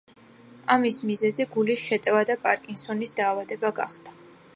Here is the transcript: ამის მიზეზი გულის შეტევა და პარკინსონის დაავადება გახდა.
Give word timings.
ამის 0.75 0.95
მიზეზი 1.09 1.45
გულის 1.55 1.83
შეტევა 1.89 2.23
და 2.29 2.37
პარკინსონის 2.47 3.13
დაავადება 3.21 3.73
გახდა. 3.83 4.17